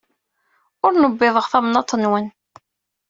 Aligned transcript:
Ur 0.85 0.93
nbiḍeɣ 0.97 1.45
tamnaḍt-nwent. 1.51 2.33